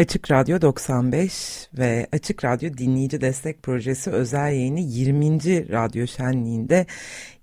[0.00, 5.38] Açık Radyo 95 ve Açık Radyo Dinleyici Destek Projesi özel yayını 20.
[5.72, 6.86] Radyo Şenliği'nde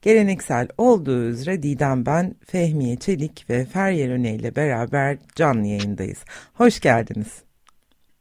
[0.02, 6.18] geleneksel olduğu üzere Didem ben, Fehmiye Çelik ve Feryal Öne ile beraber canlı yayındayız.
[6.54, 7.42] Hoş geldiniz.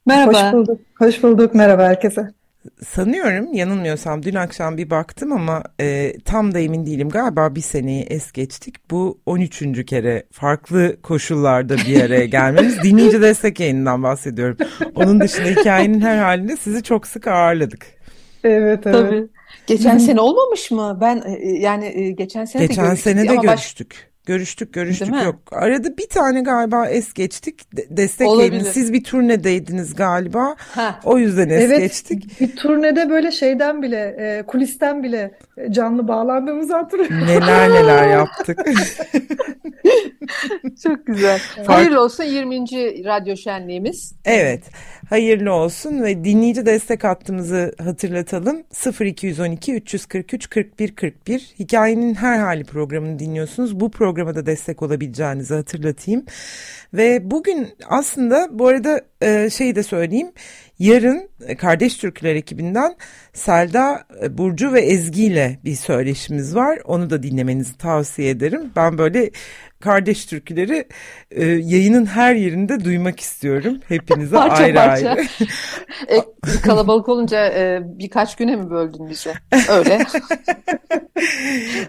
[0.07, 0.49] Merhaba.
[0.49, 0.80] Hoş bulduk.
[0.99, 1.55] Hoş bulduk.
[1.55, 2.30] Merhaba herkese
[2.87, 8.02] sanıyorum yanılmıyorsam dün akşam bir baktım ama e, tam da emin değilim galiba bir seneyi
[8.02, 8.91] es geçtik.
[8.91, 9.87] Bu 13.
[9.87, 12.83] kere farklı koşullarda bir araya gelmemiz.
[12.83, 14.57] Dinleyici destek yayınından bahsediyorum.
[14.95, 17.87] Onun dışında hikayenin her halinde sizi çok sık ağırladık.
[18.45, 18.95] Evet evet.
[18.95, 19.29] Tabii.
[19.66, 20.98] Geçen sene olmamış mı?
[21.01, 23.15] Ben e, yani e, geçen sene geçen de görüştük.
[23.15, 23.91] Geçen sene de görüştük.
[23.91, 24.16] Baş...
[24.27, 25.37] Görüştük görüştük yok.
[25.51, 27.60] Arada bir tane galiba es geçtik.
[27.91, 28.60] Destekleyin.
[28.60, 30.57] Siz bir turnedeydiniz galiba.
[30.74, 31.01] Heh.
[31.05, 32.41] O yüzden es evet, geçtik.
[32.41, 35.35] Bir turnede böyle şeyden bile e, kulisten bile
[35.71, 37.27] canlı bağlandığımızı hatırlıyorum.
[37.27, 38.59] Neler neler yaptık.
[40.82, 41.41] Çok güzel.
[41.66, 42.59] Hayırlı olsun 20.
[43.04, 44.15] radyo şenliğimiz.
[44.24, 44.63] Evet.
[45.09, 48.63] Hayırlı olsun ve dinleyici destek hattımızı hatırlatalım.
[49.01, 51.54] 0212 343 41 41.
[51.59, 53.80] Hikayenin her hali programını dinliyorsunuz.
[53.80, 56.25] Bu programa da destek olabileceğinizi hatırlatayım.
[56.95, 60.33] Ve bugün aslında bu arada e, şeyi de söyleyeyim.
[60.79, 62.97] Yarın e, Kardeş Türküler ekibinden
[63.33, 66.78] Selda, e, Burcu ve Ezgi ile bir söyleşimiz var.
[66.84, 68.71] Onu da dinlemenizi tavsiye ederim.
[68.77, 69.31] Ben böyle
[69.87, 70.84] kardeş türküleri
[71.31, 73.81] e, yayının her yerinde duymak istiyorum.
[73.88, 75.10] Hepinize parça ayrı parça.
[75.10, 75.26] ayrı.
[76.09, 76.20] e,
[76.62, 79.30] kalabalık olunca e, birkaç güne mi böldün bizi?
[79.70, 79.98] Öyle.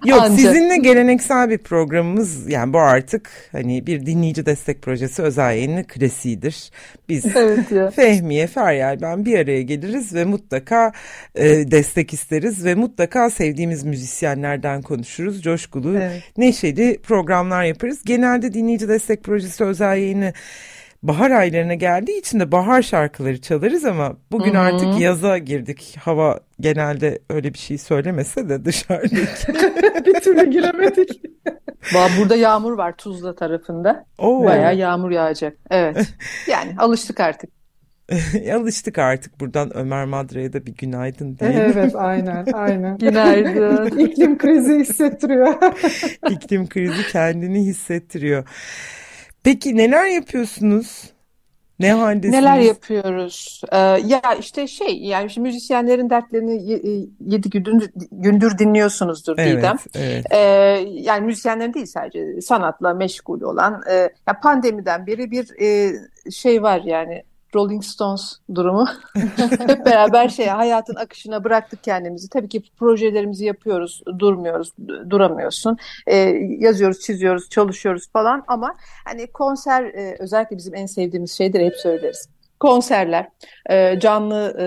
[0.05, 0.35] Yok Anca.
[0.35, 6.71] sizinle geleneksel bir programımız yani bu artık hani bir dinleyici destek projesi özel yayını klasiğidir.
[7.09, 7.91] Biz evet ya.
[7.91, 10.91] Fehmiye, Feryal ben bir araya geliriz ve mutlaka
[11.35, 15.41] e, destek isteriz ve mutlaka sevdiğimiz müzisyenlerden konuşuruz.
[15.41, 16.23] Coşkulu, evet.
[16.37, 17.86] neşeli programlar yaparız.
[18.05, 20.33] Genelde dinleyici destek projesi özel yayını
[21.03, 24.59] bahar aylarına geldiği için de bahar şarkıları çalarız ama bugün Hı -hı.
[24.59, 25.97] artık yaza girdik.
[26.01, 29.15] Hava genelde öyle bir şey söylemese de dışarıdaki.
[30.05, 31.21] bir türlü giremedik.
[32.19, 34.05] Burada yağmur var Tuzla tarafında.
[34.17, 34.45] Oo.
[34.45, 35.57] Bayağı yağmur yağacak.
[35.69, 36.07] Evet.
[36.47, 37.56] Yani alıştık artık.
[38.53, 41.61] Alıştık artık buradan Ömer Madra'ya da bir günaydın diyelim.
[41.61, 42.97] Evet aynen aynen.
[42.99, 43.97] günaydın.
[43.99, 45.55] İklim krizi hissettiriyor.
[46.29, 48.47] İklim krizi kendini hissettiriyor.
[49.43, 51.11] Peki neler yapıyorsunuz?
[51.79, 52.39] Ne haldesiniz?
[52.39, 53.61] Neler yapıyoruz?
[53.71, 59.75] Ee, ya işte şey yani şimdi müzisyenlerin dertlerini e, yedi gündür, gündür dinliyorsunuzdur evet, Didem.
[59.95, 60.25] Evet.
[60.31, 60.37] Ee,
[60.93, 63.93] yani müzisyenlerin değil sadece sanatla meşgul olan e,
[64.27, 65.93] ya pandemiden beri bir e,
[66.31, 67.23] şey var yani
[67.55, 68.87] Rolling Stones durumu.
[69.67, 72.29] Hep beraber şey hayatın akışına bıraktık kendimizi.
[72.29, 74.73] Tabii ki projelerimizi yapıyoruz, durmuyoruz,
[75.09, 75.77] duramıyorsun.
[76.07, 76.15] Ee,
[76.59, 78.75] yazıyoruz, çiziyoruz, çalışıyoruz falan ama
[79.05, 83.29] hani konser e, özellikle bizim en sevdiğimiz şeydir hep söyleriz konserler,
[83.69, 84.65] e, canlı e,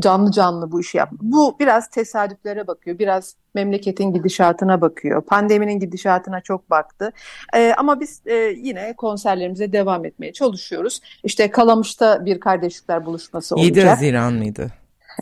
[0.00, 1.22] canlı canlı bu işi yapmak.
[1.22, 7.12] Bu biraz tesadüflere bakıyor, biraz memleketin gidişatına bakıyor, pandeminin gidişatına çok baktı.
[7.54, 8.22] E, ama biz
[8.56, 11.00] yine konserlerimize devam etmeye çalışıyoruz.
[11.24, 13.76] İşte Kalamış'ta bir kardeşlikler buluşması olacak.
[13.76, 14.70] 7 Haziran mıydı?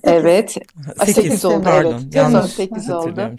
[0.05, 0.51] Evet.
[0.99, 1.63] 8, 8 oldu.
[1.65, 2.15] Pardon, evet.
[2.15, 3.31] yanlış 8 oldu.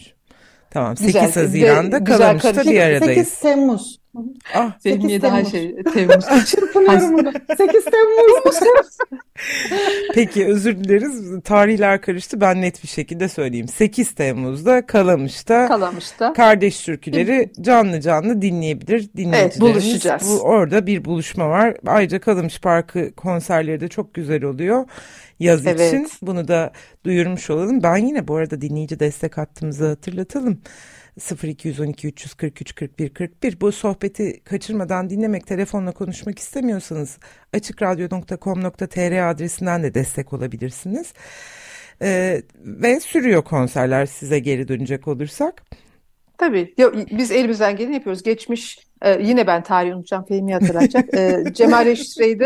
[0.72, 3.28] Tamam 8 güzel, Haziran'da Kalamış'ta bir aradayız.
[3.28, 4.00] 8 Temmuz.
[4.56, 6.26] Ah, Fehmiye daha şey Temmuz.
[6.46, 7.32] Çırpınıyorum burada.
[7.58, 8.60] 8 Temmuz.
[10.14, 11.44] Peki özür dileriz.
[11.44, 12.42] Tarihler karıştı.
[12.42, 13.68] Ben net bir şekilde söyleyeyim.
[13.68, 16.34] 8 Temmuz'da Kalamış'ta, Kalamış'ta.
[16.34, 19.10] kardeş türküleri canlı canlı dinleyebilir.
[19.18, 20.24] Evet, buluşacağız.
[20.30, 21.78] Bu, orada bir buluşma var.
[21.88, 24.86] Ayrıca Kalamış Parkı konserleri de çok güzel oluyor
[25.42, 25.94] yaz evet.
[25.94, 26.10] için.
[26.22, 26.72] Bunu da
[27.06, 27.84] duyurmuş olalım.
[27.84, 30.62] Ben yine bu arada dinleyici destek hattımızı hatırlatalım.
[31.44, 37.18] 0212 343 41 41 bu sohbeti kaçırmadan dinlemek telefonla konuşmak istemiyorsanız
[37.53, 41.13] açıkradyo.com.tr adresinden de destek olabilirsiniz.
[42.01, 45.63] Ee, ve sürüyor konserler size geri dönecek olursak.
[46.42, 46.74] Tabii.
[46.78, 48.24] Ya, biz elimizden geleni yapıyoruz.
[48.24, 51.14] Geçmiş e, yine ben tarihi unutacağım, filmi hatırlatacak.
[51.14, 52.40] e, Cemal Reşitre'yi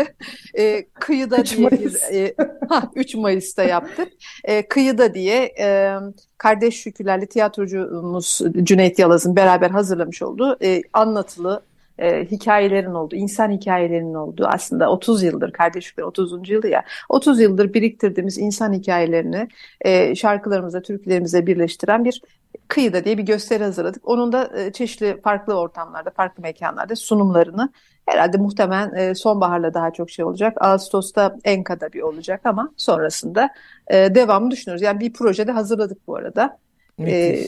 [0.58, 2.10] e, Kıyıda 3 diye Mayıs.
[2.10, 2.34] bir, e,
[2.68, 4.08] ha, 3 Mayıs'ta yaptık.
[4.44, 5.94] E, Kıyıda diye e,
[6.38, 11.62] kardeş şükürlerle tiyatrocumuz Cüneyt Yalaz'ın beraber hazırlamış olduğu e, anlatılı
[11.98, 16.50] e, hikayelerin olduğu, insan hikayelerinin olduğu aslında 30 yıldır, kardeşlikler 30.
[16.50, 19.48] yılı ya, 30 yıldır biriktirdiğimiz insan hikayelerini
[19.80, 22.22] e, şarkılarımıza, türkülerimize birleştiren bir
[22.68, 24.08] kıyıda diye bir gösteri hazırladık.
[24.08, 27.72] Onun da e, çeşitli farklı ortamlarda, farklı mekanlarda sunumlarını
[28.06, 30.56] herhalde muhtemelen e, sonbaharla daha çok şey olacak.
[30.60, 33.50] Ağustos'ta Enka'da bir olacak ama sonrasında
[33.88, 34.82] e, devamı düşünüyoruz.
[34.82, 36.58] Yani bir projede hazırladık bu arada.
[37.00, 37.40] E,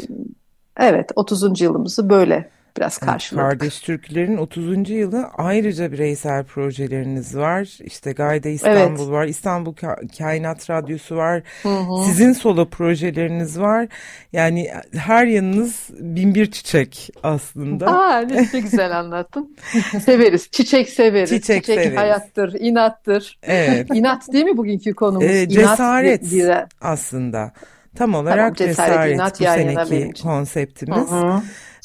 [0.77, 1.61] evet 30.
[1.61, 3.51] yılımızı böyle biraz karşıladık.
[3.51, 4.91] Kardeş Türkülerin 30.
[4.91, 7.79] yılı ayrıca bireysel projeleriniz var.
[7.85, 9.13] İşte Gayda İstanbul evet.
[9.13, 9.75] var, İstanbul
[10.19, 11.43] Kainat Radyosu var.
[11.63, 12.05] Hı hı.
[12.05, 13.89] Sizin solo projeleriniz var.
[14.33, 17.87] Yani her yanınız bin bir çiçek aslında.
[17.87, 19.57] Aa, ne güzel anlattın.
[20.05, 20.49] severiz.
[20.51, 21.31] Çiçek severiz.
[21.31, 21.99] Çiçek, çiçek severiz.
[21.99, 23.39] hayattır, inattır.
[23.43, 23.87] Evet.
[23.95, 25.25] İnat değil mi bugünkü konumuz?
[25.25, 27.53] Ee, cesaret İnat aslında.
[27.97, 31.11] Tam olarak tamam, cesaret, cesaret bu seneki konseptimiz.
[31.11, 31.43] Hı hı.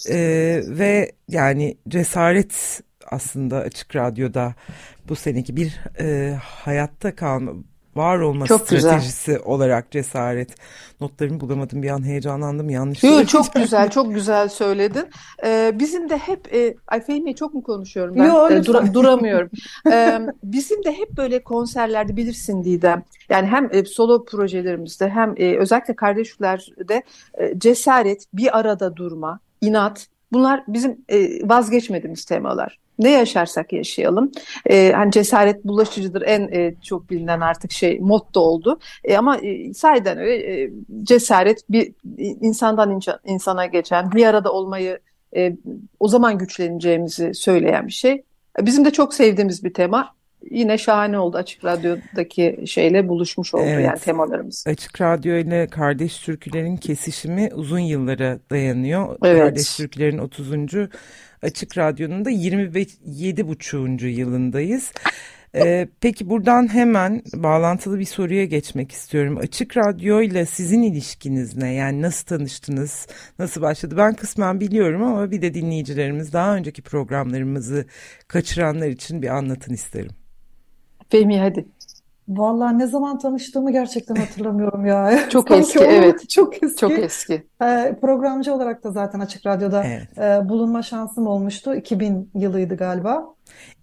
[0.09, 2.81] Ee, ve yani cesaret
[3.11, 4.55] aslında Açık Radyo'da
[5.09, 7.53] bu seneki bir e, hayatta kalma
[7.95, 9.45] var olma çok stratejisi güzel.
[9.45, 10.49] olarak cesaret.
[11.01, 13.03] Notlarımı bulamadım bir an heyecanlandım yanlış.
[13.03, 15.05] Yok çok güzel çok güzel söyledin.
[15.45, 18.25] Ee, bizim de hep e, ay Fehmi'ye çok mu konuşuyorum ben?
[18.25, 19.49] Yo, e, dura, duramıyorum.
[19.91, 23.03] ee, bizim de hep böyle konserlerde bilirsin Didem.
[23.29, 27.03] Yani hem e, solo projelerimizde hem e, özellikle kardeşlerde
[27.37, 32.80] e, cesaret, bir arada durma, inat bunlar bizim e, vazgeçmediğimiz temalar.
[33.00, 34.31] Ne yaşarsak yaşayalım.
[34.65, 38.80] E, hani cesaret bulaşıcıdır en e, çok bilinen artık şey motto oldu.
[39.04, 40.71] E, ama e, sahiden öyle e,
[41.04, 41.94] cesaret bir
[42.42, 45.00] insandan insana geçen bir arada olmayı
[45.36, 45.56] e,
[46.00, 48.24] o zaman güçleneceğimizi söyleyen bir şey.
[48.62, 50.15] Bizim de çok sevdiğimiz bir tema
[50.51, 53.85] yine şahane oldu Açık Radyo'daki şeyle buluşmuş oldu evet.
[53.85, 54.63] yani temalarımız.
[54.67, 59.17] Açık Radyo ile Kardeş Türkülerin kesişimi uzun yıllara dayanıyor.
[59.23, 59.39] Evet.
[59.39, 60.49] Kardeş Türkülerin 30.
[61.41, 64.07] Açık Radyo'nun da 27,5.
[64.07, 64.91] yılındayız.
[65.55, 69.37] Ee, peki buradan hemen bağlantılı bir soruya geçmek istiyorum.
[69.37, 71.73] Açık Radyo ile sizin ilişkiniz ne?
[71.73, 73.07] Yani nasıl tanıştınız?
[73.39, 73.95] Nasıl başladı?
[73.97, 77.85] Ben kısmen biliyorum ama bir de dinleyicilerimiz daha önceki programlarımızı
[78.27, 80.11] kaçıranlar için bir anlatın isterim.
[81.13, 81.65] Fehmi hadi.
[82.27, 85.19] Vallahi ne zaman tanıştığımı gerçekten hatırlamıyorum ya.
[85.30, 86.30] Çok eski evet.
[86.30, 86.80] Çok eski.
[86.80, 87.33] Çok eski.
[87.62, 90.18] Ee, programcı olarak da zaten Açık Radyo'da evet.
[90.18, 91.75] e, bulunma şansım olmuştu.
[91.75, 93.25] 2000 yılıydı galiba.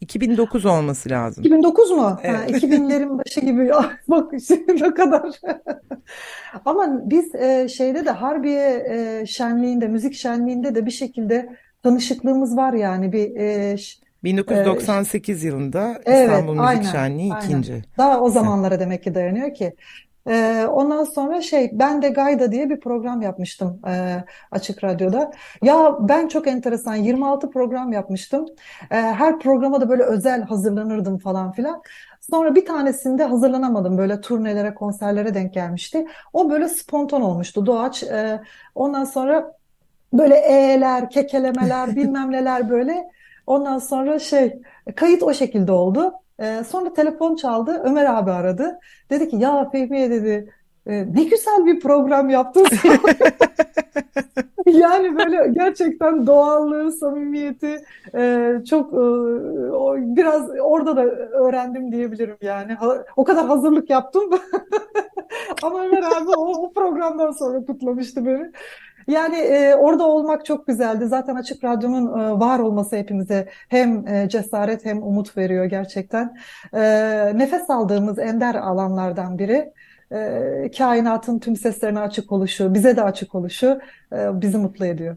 [0.01, 1.45] 2009 olması lazım.
[1.45, 2.19] 2009 mu?
[2.23, 2.39] Evet.
[2.39, 3.71] Ha, 2000'lerin başı gibi.
[4.09, 4.33] Bak
[4.69, 5.41] ne kadar.
[6.65, 12.73] Ama biz e, şeyde de Harbiye e, şenliğinde, müzik şenliğinde de bir şekilde tanışıklığımız var
[12.73, 13.77] yani bir e,
[14.25, 17.47] 1998 ee, yılında İstanbul evet, Müzik aynen, Şenliği aynen.
[17.47, 17.83] ikinci.
[17.99, 19.75] Daha o zamanlara demek ki dayanıyor ki.
[20.29, 25.33] Ee, ondan sonra şey ben de Gayda diye bir program yapmıştım e, Açık Radyo'da.
[25.63, 28.47] Ya ben çok enteresan 26 program yapmıştım.
[28.91, 31.83] E, her programa da böyle özel hazırlanırdım falan filan.
[32.31, 36.07] Sonra bir tanesinde hazırlanamadım böyle turnelere konserlere denk gelmişti.
[36.33, 38.03] O böyle spontan olmuştu doğaç.
[38.03, 38.41] E,
[38.75, 39.53] ondan sonra
[40.13, 43.11] böyle e'ler, kekelemeler bilmem neler böyle
[43.51, 44.63] Ondan sonra şey
[44.97, 46.13] kayıt o şekilde oldu.
[46.41, 47.81] Ee, sonra telefon çaldı.
[47.85, 48.79] Ömer abi aradı.
[49.11, 52.67] Dedi ki ya Fehmiye dedi e, ne güzel bir program yaptın.
[54.67, 57.77] yani böyle gerçekten doğallığı, samimiyeti
[58.15, 58.97] e, çok e,
[60.17, 62.77] biraz orada da öğrendim diyebilirim yani.
[63.17, 64.31] O kadar hazırlık yaptım.
[65.63, 68.53] Ama Ömer abi o, o programdan sonra kutlamıştı beni.
[69.09, 71.07] Yani e, orada olmak çok güzeldi.
[71.07, 76.37] Zaten Açık Radyo'nun e, var olması hepimize hem e, cesaret hem umut veriyor gerçekten.
[76.75, 76.83] E,
[77.39, 79.73] nefes aldığımız ender alanlardan biri.
[80.13, 83.81] E, kainatın tüm seslerine açık oluşu, bize de açık oluşu
[84.13, 85.17] e, bizi mutlu ediyor.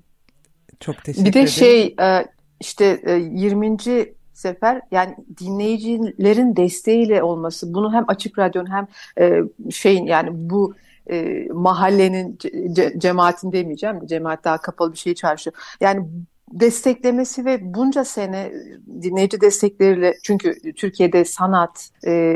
[0.80, 1.26] Çok teşekkür ederim.
[1.26, 2.26] Bir de şey e,
[2.60, 8.88] işte 20 e, sefer yani dinleyicilerin desteğiyle olması bunu hem açık radyonun hem
[9.20, 10.76] e, şeyin yani bu
[11.12, 12.38] e, mahallenin
[12.74, 14.06] ce, cemaatin demeyeceğim.
[14.06, 15.52] Cemaat daha kapalı bir şey çarşı.
[15.82, 16.08] Yani
[16.60, 18.52] desteklemesi ve bunca sene
[19.02, 22.36] dinleyici destekleriyle çünkü Türkiye'de sanat, e,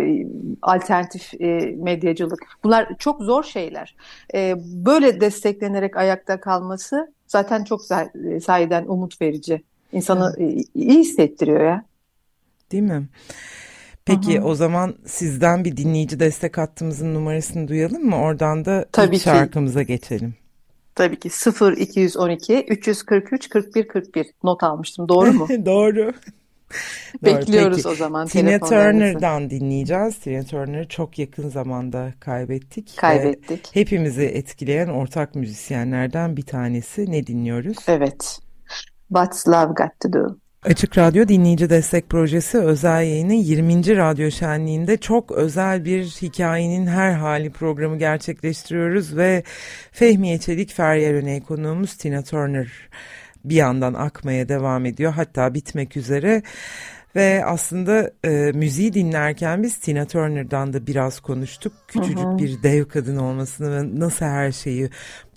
[0.62, 3.95] alternatif e, medyacılık bunlar çok zor şeyler.
[4.33, 4.55] E,
[4.86, 7.81] böyle desteklenerek ayakta kalması zaten çok
[8.31, 9.63] e, sahiden umut verici.
[9.91, 10.65] İnsanı evet.
[10.75, 11.86] iyi hissettiriyor ya.
[12.71, 13.07] Değil mi?
[14.05, 14.47] Peki Aha.
[14.47, 18.15] o zaman sizden bir dinleyici destek hattımızın numarasını duyalım mı?
[18.15, 19.29] Oradan da Tabii ilk ki.
[19.29, 20.36] şarkımıza geçelim.
[20.97, 25.09] Tabii ki 0 212 343 41 41 not almıştım.
[25.09, 25.47] Doğru mu?
[25.65, 26.13] Doğru.
[27.25, 28.27] Bekliyoruz Peki, o zaman.
[28.27, 30.17] Tina Turner'dan dinleyeceğiz.
[30.19, 32.97] Tina Turner'ı çok yakın zamanda kaybettik.
[32.97, 33.75] Kaybettik.
[33.75, 37.11] Ve hepimizi etkileyen ortak müzisyenlerden bir tanesi.
[37.11, 37.77] Ne dinliyoruz?
[37.87, 38.39] Evet.
[39.07, 40.37] What's Love Got To Do?
[40.67, 43.97] Açık Radyo Dinleyici Destek Projesi özel yayını 20.
[43.97, 49.43] Radyo Şenliği'nde çok özel bir hikayenin her hali programı gerçekleştiriyoruz ve
[49.91, 52.67] Fehmiye Çelik Feryal Öney konuğumuz Tina Turner
[53.45, 56.41] bir yandan akmaya devam ediyor hatta bitmek üzere.
[57.15, 61.74] Ve aslında e, müziği dinlerken biz Tina Turner'dan da biraz konuştuk.
[61.88, 64.89] Küçücük bir dev kadın olmasını ve nasıl her şeyi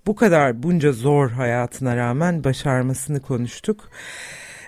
[0.06, 3.90] bu kadar bunca zor hayatına rağmen başarmasını konuştuk.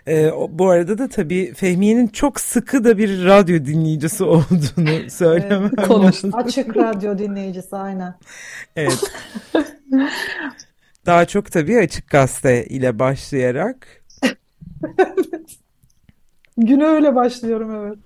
[0.09, 5.89] E, bu arada da tabii Fehmiye'nin çok sıkı da bir radyo dinleyicisi olduğunu söylemem evet,
[5.89, 6.25] konuş.
[6.33, 8.15] Açık radyo dinleyicisi aynen.
[8.77, 9.01] Evet.
[11.07, 13.87] Daha çok tabii Açık Gazete ile başlayarak.
[16.57, 17.99] Güne öyle başlıyorum evet.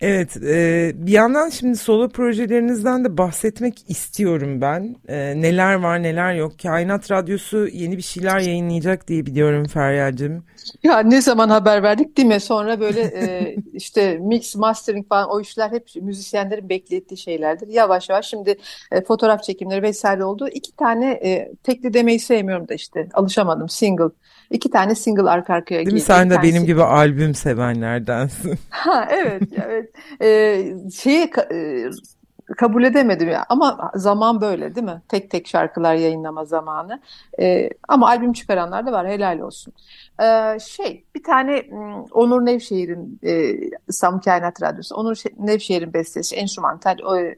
[0.00, 4.96] Evet, e, bir yandan şimdi solo projelerinizden de bahsetmek istiyorum ben.
[5.08, 6.52] E, neler var neler yok.
[6.62, 10.44] Kainat Radyosu yeni bir şeyler yayınlayacak diye biliyorum Feryal'cim.
[10.82, 12.40] Ya ne zaman haber verdik değil mi?
[12.40, 17.68] Sonra böyle e, işte mix, mastering falan o işler hep müzisyenlerin beklettiği şeylerdir.
[17.68, 18.58] Yavaş yavaş şimdi
[18.92, 20.48] e, fotoğraf çekimleri vesaire oldu.
[20.48, 24.10] İki tane e, tekli demeyi sevmiyorum da işte alışamadım single
[24.50, 26.00] İki tane single arka arkaya Değil mi?
[26.00, 28.58] Sen de benim gibi albüm sevenlerdensin.
[28.70, 29.90] Ha evet evet.
[30.22, 31.84] Ee, şeyi e,
[32.56, 35.02] kabul edemedim ya ama zaman böyle değil mi?
[35.08, 37.00] Tek tek şarkılar yayınlama zamanı.
[37.40, 39.72] Ee, ama albüm çıkaranlar da var helal olsun.
[40.22, 41.62] Ee, şey bir tane
[42.12, 43.54] Onur Nevşehir'in e,
[43.88, 47.36] İstanbul Kainat Radyosu Onur Nevşehir'in bestesi enstrümantal o, e,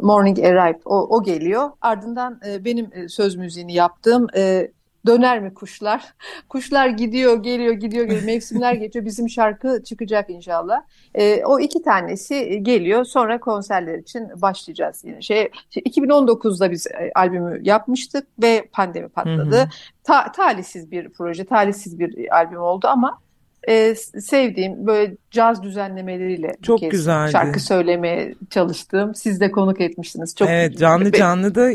[0.00, 1.70] Morning Arrive o, o geliyor.
[1.80, 4.70] Ardından e, benim e, söz müziğini yaptığım e,
[5.06, 6.14] döner mi kuşlar?
[6.48, 8.22] Kuşlar gidiyor, geliyor, gidiyor, geliyor.
[8.26, 9.04] Mevsimler geçiyor.
[9.04, 10.82] Bizim şarkı çıkacak inşallah.
[11.14, 13.04] E, o iki tanesi geliyor.
[13.04, 15.22] Sonra konserler için başlayacağız yine.
[15.22, 19.56] Şey, şey 2019'da biz e, albümü yapmıştık ve pandemi patladı.
[19.56, 19.68] Hı hı.
[20.04, 23.20] Ta, talihsiz bir proje, talihsiz bir albüm oldu ama
[23.68, 27.32] e, sevdiğim böyle caz düzenlemeleriyle çok kez güzeldi.
[27.32, 29.14] şarkı söylemeye çalıştığım.
[29.14, 30.34] Siz de konuk etmiştiniz.
[30.36, 31.68] Çok evet canlı canlı da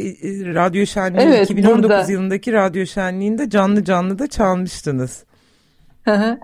[0.56, 2.12] radyo şenliği evet, 2019 burada.
[2.12, 5.24] yılındaki radyo şenliğinde canlı canlı da çalmıştınız.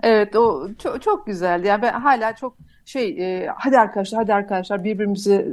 [0.02, 1.66] evet o çok, çok güzeldi.
[1.66, 5.44] Yani ben hala çok şey e, hadi arkadaşlar hadi arkadaşlar birbirimizi e,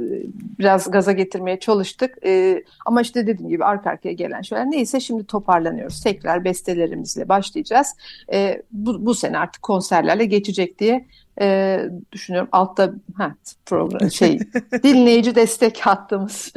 [0.58, 2.18] biraz gaza getirmeye çalıştık.
[2.26, 6.00] E, ama işte dediğim gibi arka arkaya gelen şeyler neyse şimdi toparlanıyoruz.
[6.00, 7.96] Tekrar bestelerimizle başlayacağız.
[8.32, 11.06] E, bu, bu sene artık konserlerle geçecek diye
[11.40, 11.80] e,
[12.12, 12.48] düşünüyorum.
[12.52, 13.34] Altta ha,
[13.66, 14.38] program şey
[14.82, 16.52] dinleyici destek hattımız.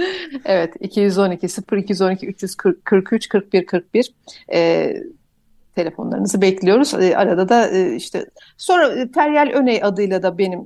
[0.46, 4.14] evet 212 0212 343 41 41
[4.54, 4.94] e,
[5.76, 6.94] telefonlarınızı bekliyoruz.
[6.94, 8.26] E, arada da e, işte
[8.58, 10.66] sonra e, Feryal Öney adıyla da benim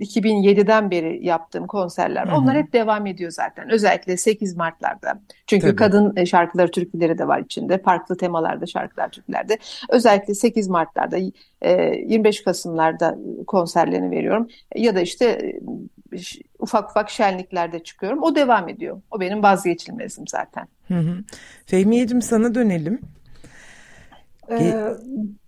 [0.00, 2.26] 2007'den beri yaptığım konserler.
[2.26, 2.36] Hı hı.
[2.36, 3.70] Onlar hep devam ediyor zaten.
[3.70, 5.20] Özellikle 8 Mart'larda.
[5.46, 5.76] Çünkü Tabii.
[5.76, 7.78] kadın şarkıları, türküleri de var içinde.
[7.82, 9.58] Farklı temalarda şarkılar, türkülerde.
[9.88, 14.48] Özellikle 8 Mart'larda, 25 Kasım'larda konserlerini veriyorum.
[14.76, 15.52] Ya da işte
[16.58, 18.22] ufak ufak şenliklerde çıkıyorum.
[18.22, 19.02] O devam ediyor.
[19.10, 20.66] O benim vazgeçilmezim zaten.
[20.88, 21.16] Hı hı.
[21.66, 23.00] Fehmiyeciğim sana dönelim.
[24.50, 24.74] Ee,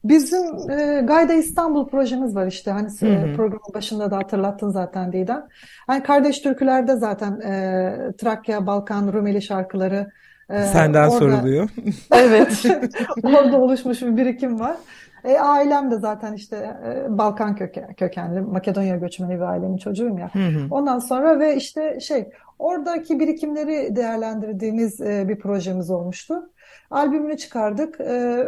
[0.04, 3.36] bizim e, Gayda İstanbul projemiz var işte hani hı hı.
[3.36, 5.46] programın başında da hatırlattın zaten Didem.
[5.86, 10.10] Hani Kardeş Türküler'de zaten e, Trakya, Balkan, Rumeli şarkıları
[10.50, 11.70] e, Senden orada, soruluyor.
[12.14, 12.64] Evet.
[13.22, 14.76] orada oluşmuş bir birikim var.
[15.24, 20.30] E, ailem de zaten işte e, Balkan köke, kökenli, Makedonya göçmeni bir ailemin çocuğuyum ya.
[20.34, 20.66] Hı hı.
[20.70, 26.50] Ondan sonra ve işte şey oradaki birikimleri değerlendirdiğimiz e, bir projemiz olmuştu.
[26.92, 28.00] Albümünü çıkardık.
[28.00, 28.44] E,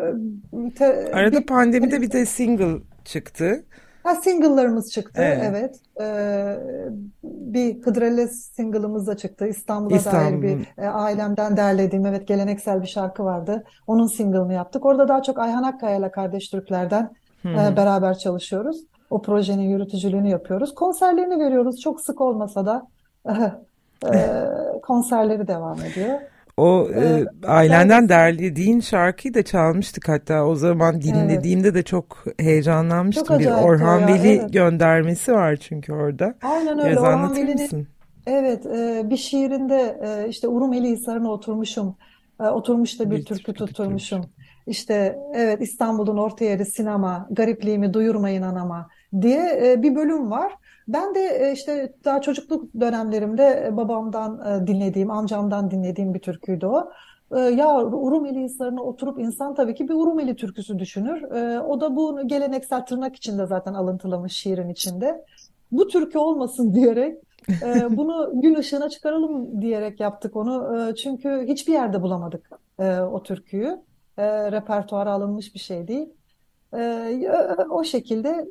[0.76, 3.64] te, Arada bir, pandemide bir de single çıktı.
[4.04, 5.42] Ha, single'larımız çıktı, evet.
[5.44, 5.80] evet.
[6.00, 6.56] Ee,
[7.22, 9.46] bir Hıdrellez single'ımız da çıktı.
[9.46, 10.42] İstanbul'a İstanbul.
[10.42, 13.64] dair bir e, ailemden derlediğim, evet geleneksel bir şarkı vardı.
[13.86, 14.86] Onun single'ını yaptık.
[14.86, 17.10] Orada daha çok Ayhan Akkaya ile Kardeş Türkler'den
[17.44, 18.80] e, beraber çalışıyoruz.
[19.10, 20.74] O projenin yürütücülüğünü yapıyoruz.
[20.74, 21.80] Konserlerini veriyoruz.
[21.80, 22.86] Çok sık olmasa da
[24.14, 24.18] e,
[24.82, 26.20] konserleri devam ediyor.
[26.56, 28.08] O e, ailenden evet.
[28.08, 31.76] derlediğin şarkıyı da çalmıştık hatta o zaman dinlediğimde evet.
[31.76, 33.26] de çok heyecanlanmıştım.
[33.26, 34.52] Çok bir Orhan ya, Veli evet.
[34.52, 36.34] göndermesi var çünkü orada.
[36.42, 36.90] Aynen öyle.
[36.90, 37.88] Biraz Orhan Veli'nin
[38.26, 41.96] Evet, e, bir şiirinde e, işte Urumeli Hisarı'na oturmuşum.
[42.40, 44.20] E, oturmuş da bir, bir türkü tutturmuşum.
[44.66, 48.88] İşte evet İstanbul'un orta yeri sinema, garipliğimi duyurmayın anama
[49.20, 50.52] diye e, bir bölüm var.
[50.88, 56.67] Ben de e, işte daha çocukluk dönemlerimde e, babamdan e, dinlediğim, amcamdan dinlediğim bir türküydü
[56.67, 56.91] o.
[57.37, 61.23] Ya Urumeli hisarına oturup insan tabii ki bir Urumeli türküsü düşünür.
[61.61, 65.25] O da bu geleneksel tırnak içinde zaten alıntılamış şiirin içinde.
[65.73, 67.19] Bu türkü olmasın diyerek
[67.91, 70.76] bunu gün ışığına çıkaralım diyerek yaptık onu.
[70.97, 72.50] Çünkü hiçbir yerde bulamadık
[73.12, 73.79] o türküyü.
[74.19, 76.09] Repertuara alınmış bir şey değil.
[77.71, 78.47] O şekilde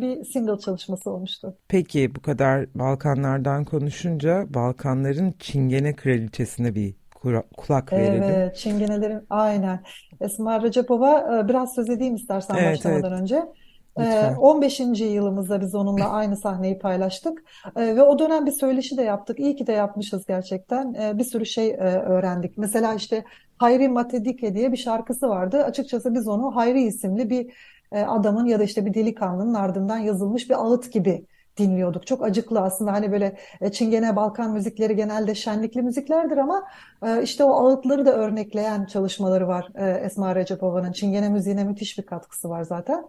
[0.00, 1.56] bir single çalışması olmuştu.
[1.68, 6.94] Peki bu kadar Balkanlardan konuşunca Balkanların Çingene Kraliçesi'ne bir
[7.56, 8.22] kulak verelim.
[8.22, 9.82] Evet, Çingenelerin aynen.
[10.20, 13.20] Esma Recepova e, biraz söz edeyim istersen evet, başlamadan evet.
[13.20, 13.42] önce.
[13.98, 14.34] Lütfen.
[14.34, 14.80] 15.
[15.00, 17.44] yılımızda biz onunla aynı sahneyi paylaştık
[17.76, 19.40] ve o dönem bir söyleşi de yaptık.
[19.40, 20.94] İyi ki de yapmışız gerçekten.
[21.18, 22.58] Bir sürü şey öğrendik.
[22.58, 23.24] Mesela işte
[23.58, 25.64] Hayri Matedike diye bir şarkısı vardı.
[25.64, 27.52] Açıkçası biz onu Hayri isimli bir
[27.92, 31.26] adamın ya da işte bir delikanlının ardından yazılmış bir ağıt gibi
[31.58, 32.06] dinliyorduk.
[32.06, 33.36] Çok acıklı aslında hani böyle
[33.72, 36.62] Çingene Balkan müzikleri genelde şenlikli müziklerdir ama
[37.22, 39.68] işte o ağıtları da örnekleyen çalışmaları var
[40.02, 40.92] Esma Recepova'nın.
[40.92, 43.04] Çingene müziğine müthiş bir katkısı var zaten.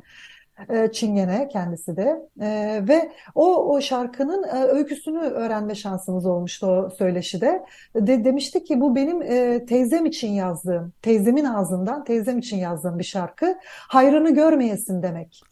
[0.70, 6.90] E, Çingene kendisi de e, ve o o şarkının e, öyküsünü öğrenme şansımız olmuştu o
[6.90, 7.64] söyleşide.
[7.96, 13.04] De, demişti ki bu benim e, teyzem için yazdığım, teyzemin ağzından teyzem için yazdığım bir
[13.04, 13.58] şarkı.
[13.66, 15.44] Hayrını görmeyesin demek.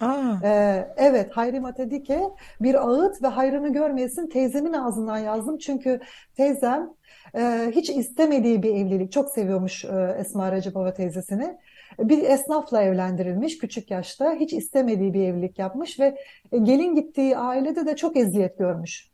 [0.44, 2.22] E, evet, Hayri Matedike
[2.62, 5.58] bir ağıt ve hayrını görmeyesin teyzemin ağzından yazdım.
[5.58, 6.00] Çünkü
[6.38, 6.90] teyzem
[7.36, 9.86] e, hiç istemediği bir evlilik, çok seviyormuş
[10.18, 11.58] Esma Recepova teyzesini
[12.00, 14.34] bir esnafla evlendirilmiş küçük yaşta.
[14.34, 16.18] Hiç istemediği bir evlilik yapmış ve
[16.52, 19.10] e, gelin gittiği ailede de çok eziyet görmüş.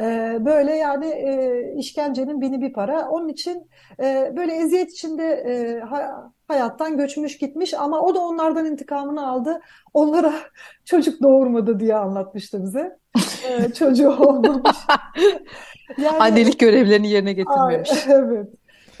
[0.00, 3.08] E, böyle yani e, işkencenin bini bir para.
[3.08, 3.70] Onun için
[4.36, 5.44] böyle eziyet içinde
[6.48, 9.60] hayattan göçmüş gitmiş ama o da onlardan intikamını aldı.
[9.94, 10.32] Onlara
[10.84, 12.98] çocuk doğurmadı diye anlatmıştı bize.
[13.74, 14.76] Çocuğu olmamış.
[15.98, 17.90] Yani, Annelik görevlerini yerine getirmemiş.
[18.08, 18.48] Evet.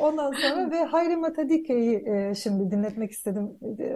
[0.00, 3.50] Ondan sonra ve Hayri Matadike'yi e, şimdi dinletmek istedim.
[3.78, 3.86] E,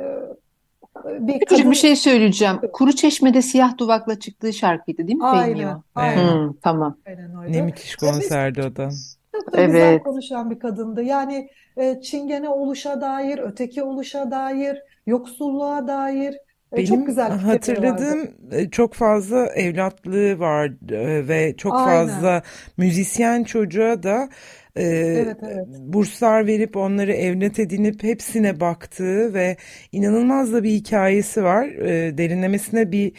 [1.05, 1.71] bir Küçük kadın...
[1.71, 2.61] bir şey söyleyeceğim.
[2.73, 5.25] Kuru Çeşme'de siyah duvakla çıktığı şarkıydı değil mi?
[5.25, 5.83] Aynen.
[5.95, 6.33] aynen.
[6.33, 6.97] Hmm, tamam.
[7.07, 8.89] Aynen Ne müthiş konserdi o da.
[9.33, 9.67] Çok da evet.
[9.67, 11.03] güzel konuşan bir kadındı.
[11.03, 16.35] Yani e, Çingene oluşa dair, öteki oluşa dair, yoksulluğa dair
[16.73, 18.35] e, benim çok güzel hatırladığım vardı.
[18.51, 21.87] E, çok fazla evlatlığı var e, ve çok Aynen.
[21.87, 22.43] fazla
[22.77, 24.29] müzisyen çocuğa da
[24.77, 25.67] e, evet, evet.
[25.69, 29.57] burslar verip onları evlat edinip hepsine baktığı ve
[29.93, 31.67] inanılmaz da bir hikayesi var.
[31.67, 33.13] E, derinlemesine bir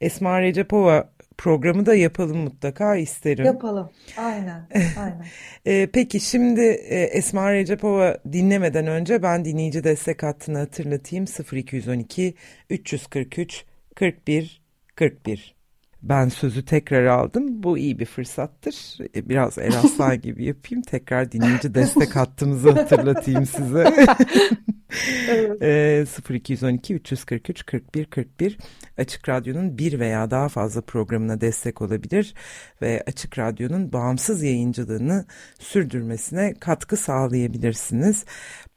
[0.00, 3.44] Esma Recepova programı da yapalım mutlaka isterim.
[3.44, 3.90] Yapalım.
[4.16, 4.68] Aynen.
[4.98, 5.24] Aynen.
[5.66, 11.24] e, peki şimdi e, Esma Recepova dinlemeden önce ben dinleyici destek hattını hatırlatayım.
[11.52, 12.34] 0212
[12.70, 14.62] 343 41
[14.94, 15.61] 41.
[16.02, 17.62] Ben sözü tekrar aldım.
[17.62, 18.98] Bu iyi bir fırsattır.
[19.16, 20.82] E, biraz Eraslan gibi yapayım.
[20.82, 24.08] Tekrar dinleyici destek hattımızı hatırlatayım size.
[25.28, 25.62] evet.
[25.62, 28.58] e, 0212 343 41 41
[28.98, 32.34] Açık Radyo'nun bir veya daha fazla programına destek olabilir
[32.82, 35.24] ve Açık Radyo'nun bağımsız yayıncılığını
[35.58, 38.24] sürdürmesine katkı sağlayabilirsiniz.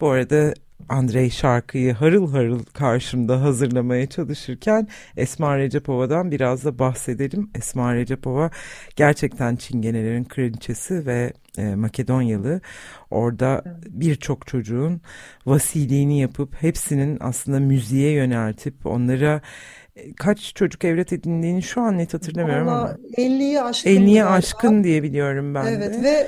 [0.01, 0.53] Bu arada
[0.89, 7.49] Andrei şarkıyı harıl harıl karşımda hazırlamaya çalışırken Esma Recepova'dan biraz da bahsedelim.
[7.55, 8.49] Esma Recepova
[8.95, 12.61] gerçekten Çingenelerin kraliçesi ve e, Makedonyalı.
[13.11, 15.01] Orada birçok çocuğun
[15.45, 19.41] vasiliğini yapıp hepsinin aslında müziğe yöneltip onlara
[19.95, 24.83] e, kaç çocuk evlat edindiğini şu an net hatırlamıyorum Vallahi ama 50'yi aşkın 50'ye aşkın
[24.83, 26.03] diye biliyorum ben evet, de.
[26.03, 26.27] ve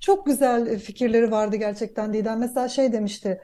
[0.00, 2.38] çok güzel fikirleri vardı gerçekten Didem.
[2.38, 3.40] Mesela şey demişti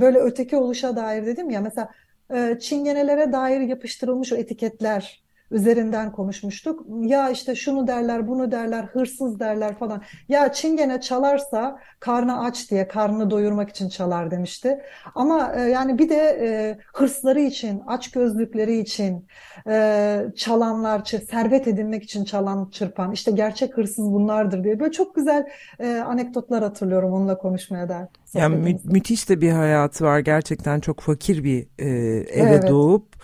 [0.00, 1.88] böyle öteki oluşa dair dedim ya mesela
[2.34, 6.86] e, çingenelere dair yapıştırılmış o etiketler üzerinden konuşmuştuk.
[7.00, 10.02] Ya işte şunu derler, bunu derler, hırsız derler falan.
[10.28, 14.80] Ya çingene çalarsa karnı aç diye, karnını doyurmak için çalar demişti.
[15.14, 19.26] Ama e, yani bir de e, hırsları için, aç gözlükleri için
[19.68, 24.80] e, çalanlar, servet edinmek için çalan, çırpan, işte gerçek hırsız bunlardır diye.
[24.80, 28.08] Böyle çok güzel e, anekdotlar hatırlıyorum onunla konuşmaya da.
[28.34, 30.18] Yani mü müthiş de bir hayatı var.
[30.18, 31.86] Gerçekten çok fakir bir e,
[32.18, 32.68] eve evet.
[32.68, 33.16] doğup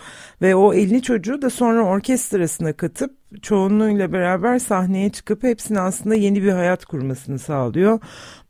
[0.42, 3.10] ve o 50 çocuğu da sonra orkestrasına katıp
[3.42, 8.00] çoğunluğuyla beraber sahneye çıkıp hepsinin aslında yeni bir hayat kurmasını sağlıyor.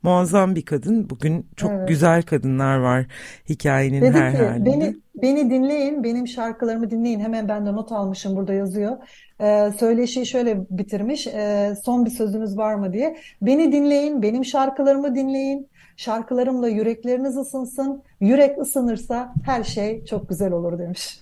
[0.03, 1.09] Muazzam bir kadın.
[1.09, 1.87] Bugün çok evet.
[1.87, 3.05] güzel kadınlar var
[3.49, 4.65] hikayenin Dedi her ki, halinde.
[4.65, 7.19] Beni, beni dinleyin, benim şarkılarımı dinleyin.
[7.19, 8.97] Hemen ben de not almışım burada yazıyor.
[9.41, 11.27] Ee, söyleşiyi şöyle bitirmiş.
[11.27, 13.17] Ee, son bir sözünüz var mı diye.
[13.41, 15.69] Beni dinleyin, benim şarkılarımı dinleyin.
[15.97, 18.03] Şarkılarımla yürekleriniz ısınsın.
[18.19, 21.19] Yürek ısınırsa her şey çok güzel olur demiş.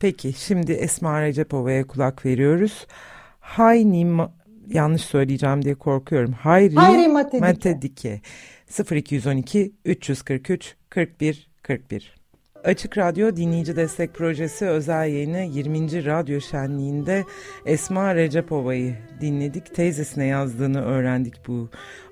[0.00, 2.86] Peki şimdi Esma Recepova'ya kulak veriyoruz.
[3.40, 4.28] Hayni
[4.68, 6.32] yanlış söyleyeceğim diye korkuyorum.
[6.32, 7.46] Hayri, Hayri Matedike.
[7.46, 8.20] Matedike
[8.90, 12.18] 0212 343 41 41.
[12.64, 16.04] Açık Radyo Dinleyici Destek Projesi özel yayını 20.
[16.04, 17.24] Radyo Şenliği'nde
[17.66, 19.74] Esma Recepova'yı dinledik.
[19.74, 21.68] Teyzesine yazdığını öğrendik bu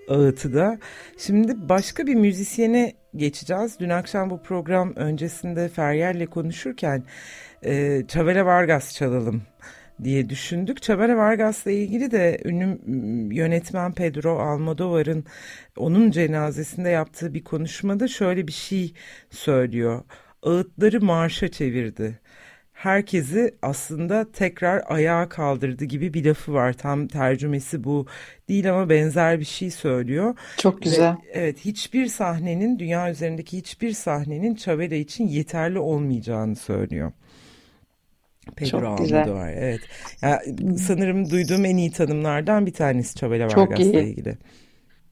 [0.08, 0.78] ağıtı da.
[1.18, 3.80] Şimdi başka bir müzisyene geçeceğiz.
[3.80, 7.04] Dün akşam bu program öncesinde Feryal'le konuşurken
[7.64, 9.42] e, Chavela Vargas çalalım
[10.04, 10.82] diye düşündük.
[10.82, 12.78] Chavela Vargas'la ilgili de ünlü
[13.34, 15.24] yönetmen Pedro Almodovar'ın
[15.76, 18.92] onun cenazesinde yaptığı bir konuşmada şöyle bir şey
[19.30, 20.02] söylüyor.
[20.42, 22.20] Ağıtları marşa çevirdi
[22.86, 26.72] herkesi aslında tekrar ayağa kaldırdı gibi bir lafı var.
[26.72, 28.06] Tam tercümesi bu
[28.48, 30.34] değil ama benzer bir şey söylüyor.
[30.58, 31.12] Çok güzel.
[31.12, 37.12] Ve, evet hiçbir sahnenin dünya üzerindeki hiçbir sahnenin Çavela için yeterli olmayacağını söylüyor.
[38.56, 39.32] Pedro Çok güzel.
[39.32, 39.52] var.
[39.52, 39.80] Evet.
[40.22, 44.38] Yani sanırım duyduğum en iyi tanımlardan bir tanesi Çavela Vargas'la ilgili.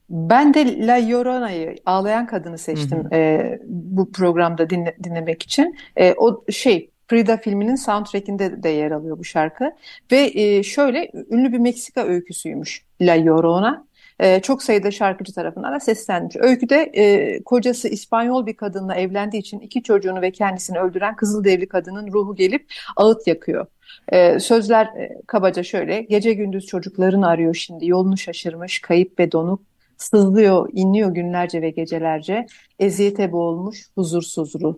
[0.09, 3.15] Ben de La Llorona'yı ağlayan kadını seçtim hı hı.
[3.15, 5.77] E, bu programda dinle, dinlemek için.
[5.95, 9.71] E, o şey Frida filminin soundtrackinde de yer alıyor bu şarkı.
[10.11, 13.85] Ve e, şöyle ünlü bir Meksika öyküsüymüş La Llorona.
[14.19, 16.35] E, çok sayıda şarkıcı tarafından da seslenmiş.
[16.35, 22.11] Öyküde e, kocası İspanyol bir kadınla evlendiği için iki çocuğunu ve kendisini öldüren Kızılderili kadının
[22.11, 23.65] ruhu gelip ağıt yakıyor.
[24.09, 29.61] E, sözler e, kabaca şöyle, gece gündüz çocuklarını arıyor şimdi, yolunu şaşırmış, kayıp ve donuk,
[29.97, 32.45] sızlıyor, inliyor günlerce ve gecelerce,
[32.79, 34.75] eziyete boğulmuş, huzursuz ruh.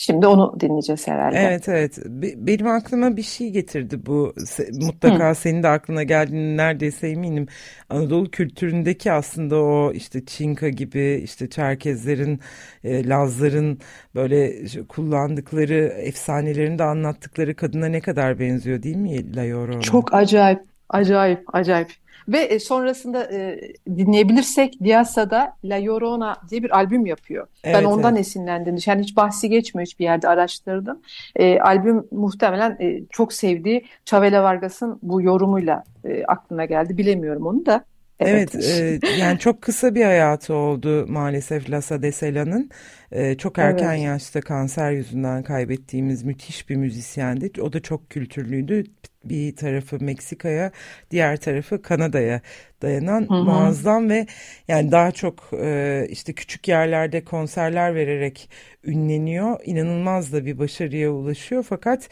[0.00, 1.38] Şimdi onu dinleyeceğiz herhalde.
[1.38, 1.98] Evet evet.
[2.36, 4.34] Benim aklıma bir şey getirdi bu.
[4.80, 5.34] Mutlaka Hı.
[5.34, 7.46] senin de aklına geldiğini neredeyse eminim.
[7.90, 12.40] Anadolu kültüründeki aslında o işte Çinka gibi işte Çerkezlerin,
[12.84, 13.78] e, Lazların
[14.14, 19.80] böyle kullandıkları efsanelerinde anlattıkları kadına ne kadar benziyor değil mi La Llorona?
[19.80, 21.99] Çok acayip, acayip, acayip.
[22.28, 23.60] Ve e, sonrasında e,
[23.96, 27.46] dinleyebilirsek Diasa'da La Llorona diye bir albüm yapıyor.
[27.64, 28.26] Evet, ben ondan evet.
[28.26, 28.76] esinlendim.
[28.86, 31.00] Yani hiç bahsi geçmiyor hiçbir yerde araştırdım.
[31.36, 36.98] E, albüm muhtemelen e, çok sevdiği Chavela Vargas'ın bu yorumuyla e, aklına geldi.
[36.98, 37.84] Bilemiyorum onu da.
[38.20, 42.70] Evet, evet e, yani çok kısa bir hayatı oldu maalesef Lasa de Sela'nın.
[43.12, 44.04] E, çok erken evet.
[44.04, 47.62] yaşta kanser yüzünden kaybettiğimiz müthiş bir müzisyendi.
[47.62, 48.84] O da çok kültürlüydü
[49.24, 50.70] bir tarafı Meksika'ya,
[51.10, 52.40] diğer tarafı Kanada'ya
[52.82, 53.44] dayanan hı hı.
[53.44, 54.26] muazzam ve
[54.68, 58.50] yani daha çok e, işte küçük yerlerde konserler vererek
[58.84, 59.60] ünleniyor.
[59.64, 62.08] İnanılmaz da bir başarıya ulaşıyor fakat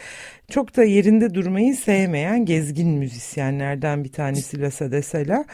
[0.51, 5.45] çok da yerinde durmayı sevmeyen gezgin müzisyenlerden bir tanesi Lasa de Sela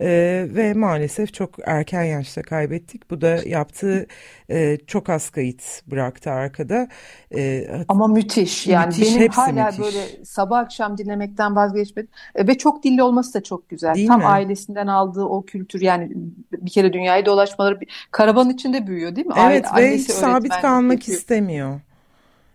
[0.00, 3.10] e, ve maalesef çok erken yaşta kaybettik.
[3.10, 4.06] Bu da yaptığı
[4.50, 6.88] e, çok az kayıt bıraktı arkada.
[7.34, 9.80] E, Ama müthiş yani müthiş, benim hala müthiş.
[9.80, 13.94] böyle sabah akşam dinlemekten vazgeçmedim e, ve çok dilli olması da çok güzel.
[13.94, 14.26] Değil Tam mi?
[14.26, 16.10] ailesinden aldığı o kültür yani
[16.52, 17.78] bir kere dünyayı dolaşmaları
[18.10, 19.34] karavanın içinde büyüyor değil mi?
[19.38, 21.18] Evet Aile, ve hiç sabit kalmak yapıyor.
[21.18, 21.80] istemiyor.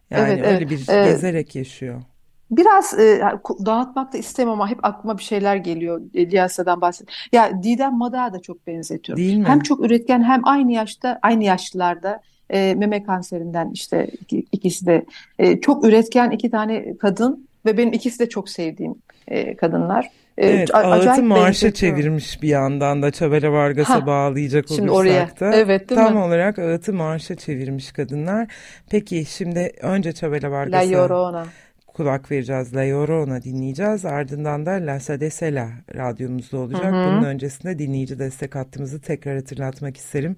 [0.10, 0.70] Yani evet, öyle evet.
[0.70, 2.02] bir ee, gezerek yaşıyor.
[2.58, 3.22] Biraz e,
[3.66, 7.08] dağıtmak da istemem ama hep aklıma bir şeyler geliyor Diyasa'dan bahset.
[7.32, 9.24] Ya Didem Madak'a da çok benzetiyorum.
[9.24, 9.46] Değil mi?
[9.48, 14.08] Hem çok üretken hem aynı yaşta aynı yaşlılarda e, meme kanserinden işte
[14.52, 15.06] ikisi de
[15.40, 18.96] e, çok üretken iki tane kadın ve benim ikisi de çok sevdiğim
[19.28, 20.10] e, kadınlar.
[20.38, 25.52] E, evet, ağıtı marşa çevirmiş bir yandan da Çabela Vargas'a ha, bağlayacak şimdi olursak oraya.
[25.52, 25.56] da.
[25.56, 26.20] Evet, değil tam mi?
[26.20, 28.48] olarak ağıtı marşa çevirmiş kadınlar.
[28.90, 30.86] Peki şimdi önce Çabela Vargas'a
[31.96, 32.76] kulak vereceğiz.
[32.76, 34.06] La Llorona dinleyeceğiz.
[34.06, 36.84] Ardından da La Sadesela radyomuzda olacak.
[36.84, 37.08] Hı hı.
[37.08, 40.36] Bunun öncesinde dinleyici destek hattımızı tekrar hatırlatmak isterim.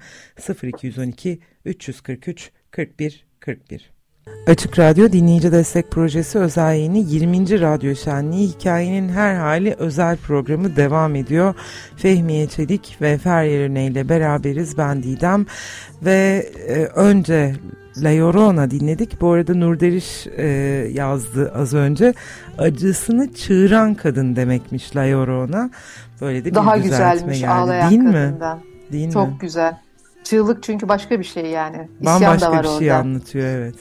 [0.64, 3.92] 0212 343 41 41.
[4.48, 7.62] Açık Radyo Dinleyici Destek Projesi özel yayını 20.
[7.62, 11.56] Radyo Şenliği hikayenin her hali özel programı devam ediyor.
[11.98, 15.46] Fehmiye Çelik ve Feryal ile beraberiz ben Didem
[16.02, 17.54] ve e, önce
[18.04, 19.22] La Llorona dinledik.
[19.22, 20.46] Bu arada Nurderiş e,
[20.92, 22.14] yazdı az önce.
[22.58, 25.70] Acısını çığıran kadın demekmiş La Llorona.
[26.22, 27.52] Böyle de bir Daha güzelmiş geldi.
[27.52, 28.58] ağlayan Değil kadından.
[28.58, 28.64] Mi?
[28.92, 29.38] Değil Çok mi?
[29.40, 29.78] güzel.
[30.24, 31.88] Çığlık çünkü başka bir şey yani.
[32.02, 32.98] İsyan Bambaşka da var bir şey orada.
[33.00, 33.76] anlatıyor evet.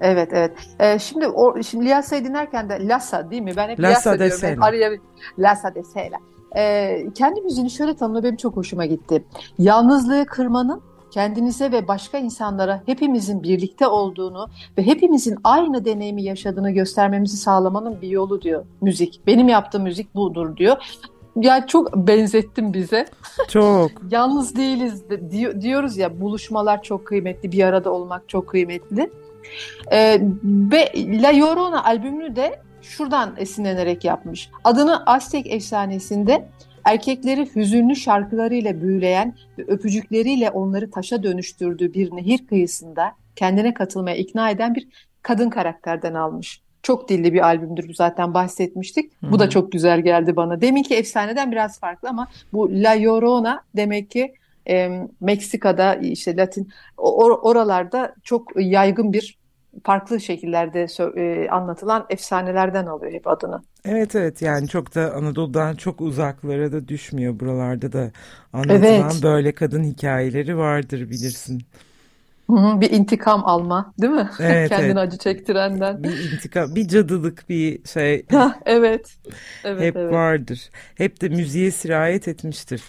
[0.00, 0.52] Evet evet.
[0.80, 3.52] Ee, şimdi o şimdi Liasa'yı dinlerken de Lasa değil mi?
[3.56, 4.48] Ben hep Lasa, Lasa diyorum.
[4.48, 4.90] Hep araya
[5.38, 6.16] Lasa de Sela.
[6.56, 9.24] Ee, kendi müziğini şöyle tanımlıyor benim çok hoşuma gitti.
[9.58, 17.36] Yalnızlığı kırmanın kendinize ve başka insanlara hepimizin birlikte olduğunu ve hepimizin aynı deneyimi yaşadığını göstermemizi
[17.36, 19.20] sağlamanın bir yolu diyor müzik.
[19.26, 20.76] Benim yaptığım müzik budur diyor.
[21.36, 23.06] Yani çok benzettim bize.
[23.48, 23.90] Çok.
[24.10, 29.10] Yalnız değiliz de, diyoruz ya buluşmalar çok kıymetli, bir arada olmak çok kıymetli.
[29.92, 34.50] Ee, ve La Llorona albümünü de şuradan esinlenerek yapmış.
[34.64, 36.48] Adını Aztek efsanesinde
[36.84, 44.50] erkekleri hüzünlü şarkılarıyla büyüleyen ve öpücükleriyle onları taşa dönüştürdüğü bir nehir kıyısında kendine katılmaya ikna
[44.50, 44.88] eden bir
[45.22, 46.60] kadın karakterden almış.
[46.82, 49.12] Çok dilli bir albümdür bu zaten bahsetmiştik.
[49.20, 49.32] Hı-hı.
[49.32, 50.60] Bu da çok güzel geldi bana.
[50.60, 54.34] Deminki efsaneden biraz farklı ama bu La Llorona demek ki
[54.68, 59.38] e, Meksika'da işte Latin or, oralarda çok yaygın bir
[59.84, 60.86] farklı şekillerde
[61.16, 63.62] e, anlatılan efsanelerden alıyor hep adını.
[63.84, 68.10] Evet evet yani çok da Anadolu'dan çok uzaklara da düşmüyor buralarda da
[68.52, 69.22] anlatılan evet.
[69.22, 71.62] böyle kadın hikayeleri vardır bilirsin.
[72.50, 74.30] Bir intikam alma, değil mi?
[74.40, 74.96] Evet, Kendini evet.
[74.96, 76.02] acı çektirenden.
[76.02, 78.26] Bir intikam, bir cadılık bir şey.
[78.66, 79.16] evet.
[79.64, 79.80] evet.
[79.82, 80.12] Hep evet.
[80.12, 80.70] vardır.
[80.94, 82.82] Hep de müziğe sirayet etmiştir.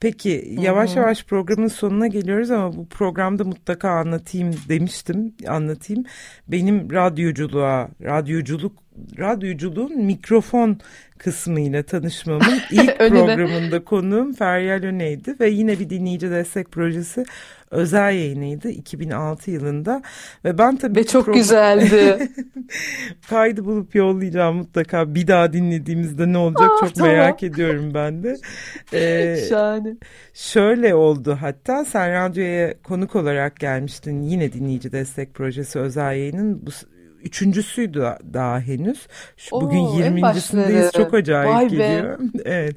[0.00, 0.98] Peki yavaş Hı-hı.
[0.98, 5.34] yavaş programın sonuna geliyoruz ama bu programda mutlaka anlatayım demiştim.
[5.48, 6.04] Anlatayım.
[6.48, 8.84] Benim radyoculuğa, radyoculuk
[9.18, 10.78] radyoculuğun mikrofon
[11.18, 17.24] kısmıyla tanışmamın ilk programında konuğum Feryal Öney'di ve yine bir dinleyici destek projesi
[17.74, 20.02] özel yayınıydı 2006 yılında
[20.44, 22.28] ve ben tabii ve çok güzeldi.
[23.30, 27.12] kaydı bulup yollayacağım mutlaka bir daha dinlediğimizde ne olacak Aa, çok tamam.
[27.12, 28.36] merak ediyorum ben de.
[28.92, 29.96] Ee, Şahane.
[30.34, 36.70] Şöyle oldu hatta sen radyoya konuk olarak gelmiştin yine dinleyici destek projesi özel yayının bu
[37.24, 39.06] üçüncüsüydü daha henüz.
[39.36, 40.92] Şu, Oo, bugün 20.sindeyiz.
[40.92, 42.18] Çok acayip Vay geliyor.
[42.44, 42.76] evet.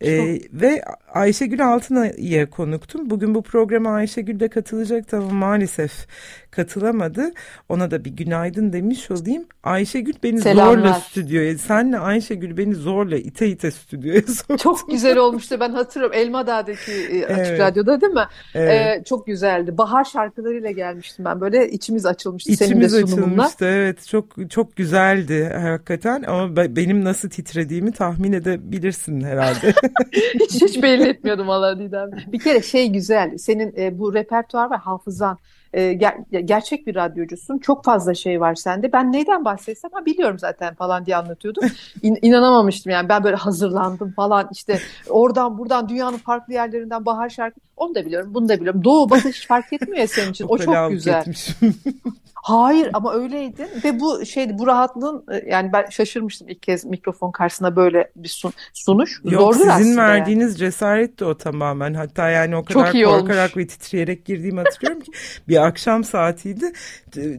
[0.00, 0.82] Ee, ve
[1.14, 3.10] Ayşegül Altınay'a konuktum.
[3.10, 6.06] Bugün bu programa Ayşegül de katılacak ama maalesef
[6.50, 7.32] katılamadı.
[7.68, 9.44] Ona da bir günaydın demiş olayım.
[9.62, 10.74] Ayşegül beni Selamlar.
[10.74, 14.56] zorla stüdyoya, senle Ayşegül beni zorla ite ite stüdyoya soktu.
[14.56, 15.56] Çok güzel olmuştu.
[15.60, 17.60] Ben hatırlıyorum Elmadağ'daki e, Açık evet.
[17.60, 18.26] Radyo'da değil mi?
[18.54, 19.00] Evet.
[19.00, 19.78] Ee, çok güzeldi.
[19.78, 21.40] Bahar şarkılarıyla gelmiştim ben.
[21.40, 23.42] Böyle içimiz açılmıştı içimiz senin de sunumunla.
[23.42, 24.06] açılmıştı evet.
[24.06, 29.74] Çok çok güzeldi hakikaten ama benim nasıl titrediğimi tahmin edebilirsin herhalde.
[30.40, 32.10] hiç hiç belli etmiyordum Didem.
[32.32, 33.38] Bir kere şey güzel.
[33.38, 35.38] Senin e, bu repertuar ve hafızan
[35.72, 37.58] e, ger gerçek bir radyocusun.
[37.58, 38.92] Çok fazla şey var sende.
[38.92, 41.64] Ben neyden bahsetsem ha biliyorum zaten falan diye anlatıyordum.
[42.02, 44.78] İn inanamamıştım yani ben böyle hazırlandım falan işte
[45.08, 48.84] oradan buradan dünyanın farklı yerlerinden bahar şarkı onu da biliyorum bunu da biliyorum.
[48.84, 50.46] Doğu batı hiç fark etmiyor ya senin için.
[50.48, 51.24] o çok güzel.
[52.42, 57.30] Hayır ama öyleydin ve bu şeydi bu rahatlığın e, yani ben şaşırmıştım ilk kez mikrofon
[57.30, 59.20] karşısında böyle bir sun, sunuş.
[59.24, 60.58] Yok Zordur sizin verdiğiniz yani.
[60.58, 61.94] cesaret de o tamamen.
[61.94, 63.56] Hatta yani o kadar korkarak olmuş.
[63.56, 65.12] ve titreyerek girdiğimi hatırlıyorum ki
[65.48, 66.72] bir akşam saatiydi.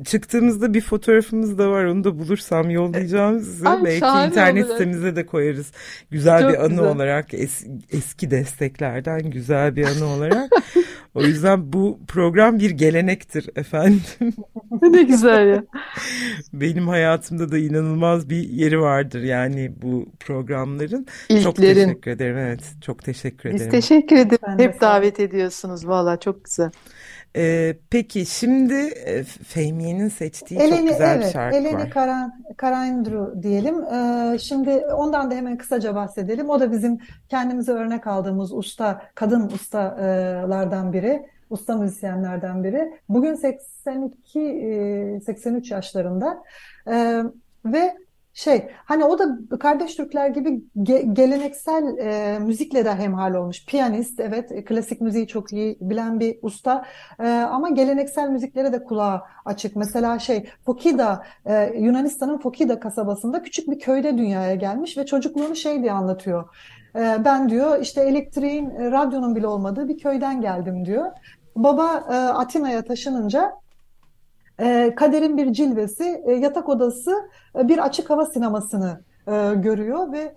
[0.05, 1.86] Çıktığımızda bir fotoğrafımız da var.
[1.86, 3.69] Onu da bulursam yollayacağım size.
[3.69, 4.71] Ay, Belki internet olur.
[4.73, 5.71] sitemize de koyarız.
[6.12, 6.86] Güzel Çok bir anı güzel.
[6.86, 10.51] olarak es, eski desteklerden güzel bir anı olarak.
[11.15, 14.01] o yüzden bu program bir gelenektir efendim.
[14.82, 15.63] ne güzel ya.
[16.53, 21.05] Benim hayatımda da inanılmaz bir yeri vardır yani bu programların.
[21.29, 21.43] İlklerin.
[21.43, 22.38] Çok teşekkür ederim.
[22.38, 23.65] Evet, çok teşekkür ederim.
[23.65, 24.60] Biz teşekkür ederim.
[24.60, 26.71] Hep davet ediyorsunuz valla çok güzel.
[27.35, 28.73] Ee, peki şimdi
[29.05, 31.89] e, Fehmiye'nin seçtiği Eleni, çok güzel evet, bir şarkı Eleni var.
[31.89, 33.83] Karan, Karandru diyelim.
[33.83, 36.49] Ee, şimdi ondan da hemen kısaca bahsedelim.
[36.49, 42.93] O da bizim kendimize örnek aldığımız usta, kadın ustalardan biri usta müzisyenlerden biri.
[43.09, 46.43] Bugün 82 83 yaşlarında
[46.87, 47.23] e,
[47.65, 47.97] ve
[48.33, 53.65] şey hani o da kardeş Türkler gibi ge geleneksel e, müzikle de hemhal olmuş.
[53.65, 56.85] Piyanist evet klasik müziği çok iyi bilen bir usta
[57.19, 59.75] e, ama geleneksel müziklere de kulağı açık.
[59.75, 65.81] Mesela şey Fokida e, Yunanistan'ın Fokida kasabasında küçük bir köyde dünyaya gelmiş ve çocukluğunu şey
[65.81, 66.55] diye anlatıyor.
[66.95, 71.11] E, ben diyor işte elektriğin, radyonun bile olmadığı bir köyden geldim diyor.
[71.55, 73.53] Baba e, Atina'ya taşınınca
[74.59, 80.35] e, kaderin bir cilvesi e, yatak odası e, bir açık hava sinemasını e, görüyor ve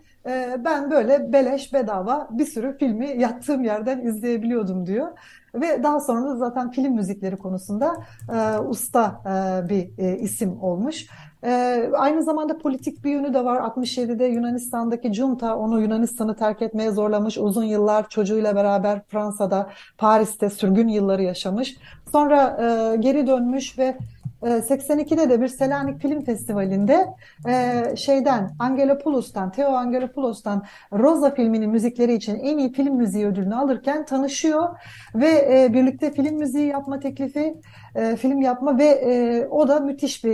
[0.65, 5.09] ben böyle beleş bedava bir sürü filmi yattığım yerden izleyebiliyordum diyor.
[5.55, 7.97] Ve daha sonra da zaten film müzikleri konusunda
[8.33, 11.07] e, usta e, bir e, isim olmuş.
[11.45, 13.61] E, aynı zamanda politik bir yönü de var.
[13.61, 17.39] 67'de Yunanistan'daki junta onu Yunanistan'ı terk etmeye zorlamış.
[17.39, 21.77] Uzun yıllar çocuğuyla beraber Fransa'da, Paris'te sürgün yılları yaşamış.
[22.13, 23.97] Sonra e, geri dönmüş ve
[24.43, 27.07] 82'de ee, de bir Selanik Film Festivali'nde
[27.49, 34.05] e, şeyden Angelopoulos'tan, Theo Angelopoulos'tan Rosa filminin müzikleri için en iyi film müziği ödülünü alırken
[34.05, 34.69] tanışıyor
[35.15, 37.55] ve e, birlikte film müziği yapma teklifi,
[37.95, 40.33] e, film yapma ve o da müthiş bir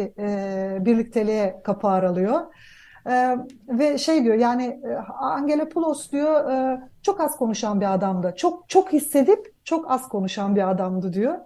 [0.85, 2.41] birlikteliğe kapı aralıyor.
[3.69, 4.81] Ve şey diyor yani
[5.21, 6.45] Angelopoulos diyor
[7.03, 8.35] çok az konuşan bir adamdı.
[8.37, 11.39] Çok çok hissedip çok az konuşan bir adamdı diyor.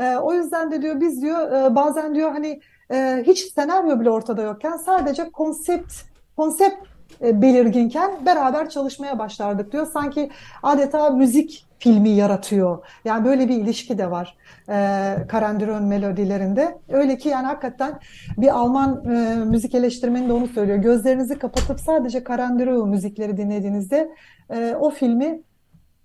[0.00, 2.60] E, o yüzden de diyor biz diyor e, bazen diyor hani
[2.92, 5.92] e, hiç senaryo bile ortada yokken sadece konsept
[6.36, 6.86] konsept
[7.22, 9.86] e, belirginken beraber çalışmaya başlardık diyor.
[9.86, 10.30] Sanki
[10.62, 12.86] adeta müzik filmi yaratıyor.
[13.04, 14.36] Yani böyle bir ilişki de var
[14.68, 16.78] e, Karandiron melodilerinde.
[16.88, 17.98] Öyle ki yani hakikaten
[18.38, 20.78] bir Alman e, müzik eleştirmeni de onu söylüyor.
[20.78, 24.10] Gözlerinizi kapatıp sadece Karandiron müzikleri dinlediğinizde
[24.50, 25.42] e, o filmi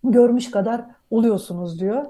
[0.04, 2.06] görmüş kadar oluyorsunuz diyor.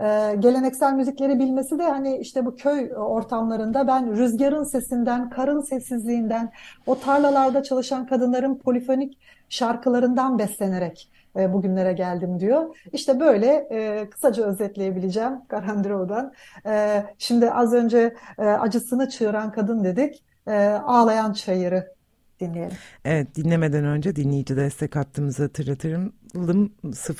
[0.00, 6.52] Ee, geleneksel müzikleri bilmesi de hani işte bu köy ortamlarında ben rüzgarın sesinden, karın sessizliğinden,
[6.86, 12.76] o tarlalarda çalışan kadınların polifonik şarkılarından beslenerek e, bugünlere geldim diyor.
[12.92, 16.32] İşte böyle e, kısaca özetleyebileceğim Karandirov'dan.
[16.66, 21.99] E, şimdi az önce e, acısını çığıran kadın dedik, e, ağlayan çayırı
[22.40, 22.76] dinleyelim.
[23.04, 26.12] Evet dinlemeden önce dinleyici destek hattımızı hatırlatırım.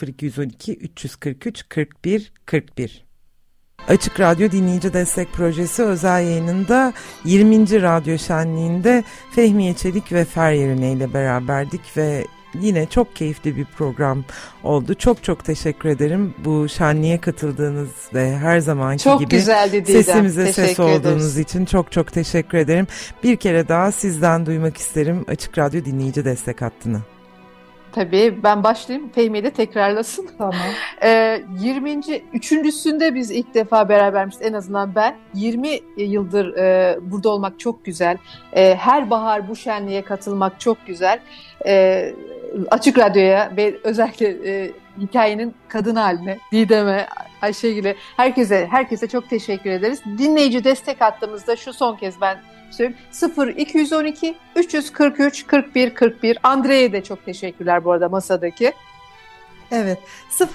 [0.02, 3.10] 0212 343 41 41.
[3.88, 6.92] Açık Radyo Dinleyici Destek Projesi özel yayınında
[7.24, 7.82] 20.
[7.82, 14.24] Radyo Şenliği'nde Fehmiye Çelik ve Feryerine ile beraberdik ve yine çok keyifli bir program
[14.64, 14.94] oldu.
[14.94, 20.66] Çok çok teşekkür ederim bu şenliğe katıldığınız ve her zamanki çok gibi güzeldi sesimize teşekkür
[20.66, 21.06] ses ederiz.
[21.06, 22.86] olduğunuz için çok çok teşekkür ederim.
[23.24, 27.00] Bir kere daha sizden duymak isterim Açık Radyo dinleyici destek hattını.
[27.92, 29.10] Tabii ben başlayayım.
[29.12, 30.28] Fehmi de tekrarlasın.
[30.38, 30.54] Tamam.
[31.02, 32.00] Ee, 20.
[32.32, 35.16] Üçüncüsünde biz ilk defa berabermişiz en azından ben.
[35.34, 38.18] 20 yıldır e, burada olmak çok güzel.
[38.52, 41.20] E, her bahar bu şenliğe katılmak çok güzel.
[41.66, 42.14] E,
[42.70, 47.06] Açık Radyo'ya ve özellikle e, hikayenin kadın haline, Didem'e,
[47.42, 50.02] Ayşegül'e, herkese herkese çok teşekkür ederiz.
[50.18, 52.38] Dinleyici destek hattımızda şu son kez ben
[52.70, 52.98] söyleyeyim.
[53.10, 56.38] 0 212 343 41 41.
[56.42, 58.72] Andre'ye de çok teşekkürler bu arada masadaki.
[59.72, 59.98] Evet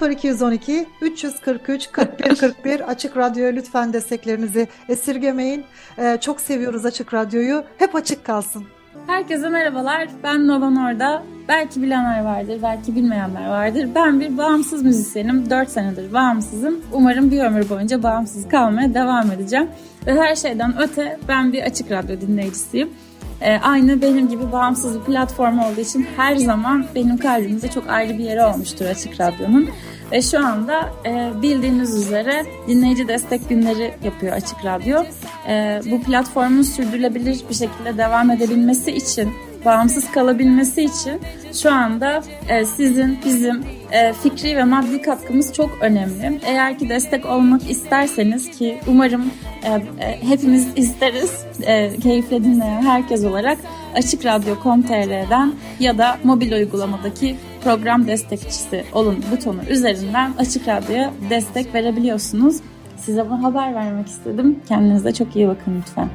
[0.02, 5.64] 0212 343 41 41 Açık Radyo'ya lütfen desteklerinizi esirgemeyin.
[5.98, 7.64] Ee, çok seviyoruz Açık Radyo'yu.
[7.78, 8.75] Hep açık kalsın.
[9.06, 10.08] Herkese merhabalar.
[10.22, 11.22] Ben Nolan Orada.
[11.48, 13.88] Belki bilenler vardır, belki bilmeyenler vardır.
[13.94, 15.50] Ben bir bağımsız müzisyenim.
[15.50, 16.80] 4 senedir bağımsızım.
[16.92, 19.68] Umarım bir ömür boyunca bağımsız kalmaya devam edeceğim.
[20.06, 22.90] Ve her şeyden öte ben bir açık radyo dinleyicisiyim.
[23.40, 28.18] Ee, aynı benim gibi bağımsız bir platform olduğu için her zaman benim kalbimde çok ayrı
[28.18, 29.68] bir yeri olmuştur Açık Radyo'nun.
[30.12, 35.02] Ve şu anda e, bildiğiniz üzere dinleyici destek günleri yapıyor Açık Radyo.
[35.48, 39.32] E, bu platformun sürdürülebilir bir şekilde devam edebilmesi için,
[39.64, 41.20] bağımsız kalabilmesi için
[41.62, 46.40] şu anda e, sizin, bizim e, fikri ve maddi katkımız çok önemli.
[46.46, 49.30] Eğer ki destek olmak isterseniz ki umarım
[49.64, 49.68] e,
[50.04, 53.58] e, hepimiz isteriz, e, keyifle dinleyen herkes olarak
[53.94, 57.36] açıkradyo.com.tr'den ya da mobil uygulamadaki
[57.66, 62.56] program destekçisi olun butonu üzerinden Açık Radyo'ya destek verebiliyorsunuz.
[62.96, 64.60] Size bu haber vermek istedim.
[64.68, 66.08] Kendinize çok iyi bakın lütfen.